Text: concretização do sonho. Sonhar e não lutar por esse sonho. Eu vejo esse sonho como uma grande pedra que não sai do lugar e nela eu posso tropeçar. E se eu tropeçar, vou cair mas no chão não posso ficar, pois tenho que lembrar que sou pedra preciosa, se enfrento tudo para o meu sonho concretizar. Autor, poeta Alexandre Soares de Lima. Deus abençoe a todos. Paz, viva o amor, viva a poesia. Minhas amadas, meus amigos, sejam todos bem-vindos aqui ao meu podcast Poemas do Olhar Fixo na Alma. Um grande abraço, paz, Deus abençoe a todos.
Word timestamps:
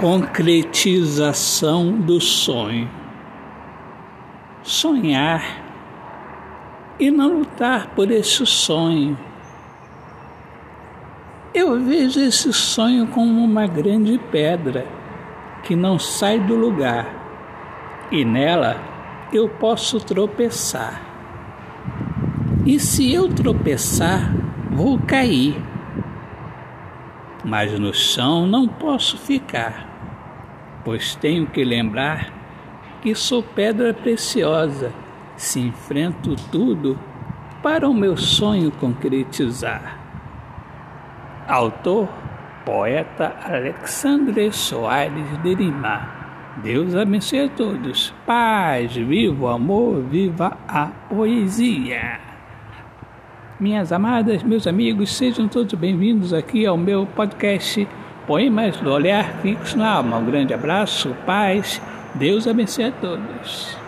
concretização 0.00 1.92
do 1.92 2.18
sonho. 2.18 2.88
Sonhar 4.62 5.44
e 6.98 7.10
não 7.10 7.40
lutar 7.40 7.88
por 7.88 8.10
esse 8.10 8.46
sonho. 8.46 9.18
Eu 11.52 11.78
vejo 11.80 12.18
esse 12.18 12.50
sonho 12.50 13.08
como 13.08 13.44
uma 13.44 13.66
grande 13.66 14.18
pedra 14.30 14.86
que 15.64 15.76
não 15.76 15.98
sai 15.98 16.38
do 16.38 16.54
lugar 16.54 18.08
e 18.10 18.24
nela 18.24 18.80
eu 19.30 19.50
posso 19.50 20.00
tropeçar. 20.00 21.02
E 22.64 22.80
se 22.80 23.12
eu 23.12 23.28
tropeçar, 23.28 24.32
vou 24.70 24.98
cair 24.98 25.56
mas 27.44 27.78
no 27.78 27.92
chão 27.92 28.46
não 28.46 28.68
posso 28.68 29.16
ficar, 29.16 29.89
pois 30.84 31.14
tenho 31.14 31.46
que 31.46 31.64
lembrar 31.64 32.32
que 33.02 33.14
sou 33.14 33.42
pedra 33.42 33.94
preciosa, 33.94 34.92
se 35.36 35.60
enfrento 35.60 36.36
tudo 36.50 36.98
para 37.62 37.88
o 37.88 37.94
meu 37.94 38.16
sonho 38.16 38.70
concretizar. 38.70 39.98
Autor, 41.48 42.08
poeta 42.64 43.36
Alexandre 43.42 44.52
Soares 44.52 45.42
de 45.42 45.54
Lima. 45.54 46.20
Deus 46.62 46.94
abençoe 46.94 47.40
a 47.40 47.48
todos. 47.48 48.14
Paz, 48.26 48.94
viva 48.94 49.44
o 49.44 49.48
amor, 49.48 50.02
viva 50.02 50.58
a 50.68 50.86
poesia. 51.08 52.20
Minhas 53.58 53.92
amadas, 53.92 54.42
meus 54.42 54.66
amigos, 54.66 55.14
sejam 55.14 55.46
todos 55.46 55.74
bem-vindos 55.74 56.32
aqui 56.32 56.64
ao 56.64 56.76
meu 56.76 57.06
podcast 57.06 57.86
Poemas 58.30 58.76
do 58.76 58.92
Olhar 58.92 59.40
Fixo 59.42 59.76
na 59.76 59.94
Alma. 59.94 60.18
Um 60.18 60.24
grande 60.24 60.54
abraço, 60.54 61.16
paz, 61.26 61.82
Deus 62.14 62.46
abençoe 62.46 62.84
a 62.84 62.92
todos. 62.92 63.79